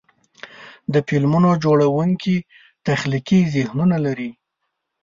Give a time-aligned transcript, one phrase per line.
[0.93, 2.35] د فلمونو جوړونکي
[2.87, 4.31] تخلیقي ذهنونه لري.